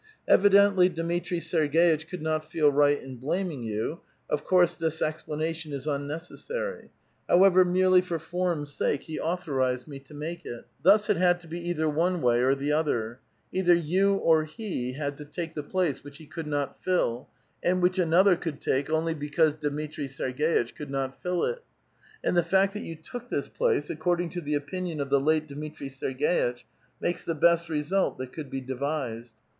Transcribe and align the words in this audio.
Evidently 0.27 0.89
Dmitri 0.89 1.39
Serg^itch 1.39 2.07
could 2.07 2.23
not 2.23 2.43
feel 2.49 2.71
right 2.71 2.99
in 2.99 3.17
blaming 3.17 3.61
you; 3.61 3.99
of 4.31 4.43
course 4.43 4.75
this 4.75 4.99
explanation 4.99 5.71
is 5.73 5.85
unnec 5.85 6.31
essary; 6.31 6.89
however, 7.29 7.63
merely 7.63 8.01
for 8.01 8.17
form's 8.17 8.73
sake, 8.73 9.03
he 9.03 9.19
authorized 9.19 9.87
me 9.87 9.99
to 9.99 10.15
make 10.15 10.43
it. 10.43 10.65
Thus 10.81 11.07
it 11.11 11.17
had 11.17 11.39
to 11.41 11.47
be 11.47 11.69
either 11.69 11.87
one 11.87 12.19
way 12.19 12.41
or 12.41 12.55
the 12.55 12.71
otiier: 12.71 13.17
either 13.51 13.75
you 13.75 14.15
or 14.15 14.43
he 14.45 14.93
had 14.93 15.17
to 15.19 15.23
take 15.23 15.53
the 15.53 15.61
place 15.61 16.03
which 16.03 16.17
he 16.17 16.25
could 16.25 16.47
not 16.47 16.81
fill, 16.83 17.29
find 17.63 17.83
which 17.83 17.99
another 17.99 18.35
could 18.35 18.59
take 18.59 18.89
only 18.89 19.13
because 19.13 19.53
Dmitri 19.53 20.07
8erg6itch 20.07 20.73
could 20.73 20.89
not 20.89 21.21
fill 21.21 21.45
it; 21.45 21.63
and 22.23 22.35
the 22.35 22.41
fact 22.41 22.73
that 22.73 22.79
you 22.81 22.95
took 22.95 23.29
this 23.29 23.47
place, 23.49 23.85
ac 23.91 23.97
coi*ding 23.99 24.31
to 24.31 24.41
the 24.41 24.55
opinion 24.55 24.99
of 24.99 25.11
the 25.11 25.21
late 25.21 25.47
Dmitri 25.47 25.89
Sergei 25.89 26.53
tch 26.53 26.65
makes 26.99 27.23
the 27.23 27.35
best 27.35 27.69
result 27.69 28.17
that 28.17 28.33
could 28.33 28.49
be 28.49 28.61
devised. 28.61 29.33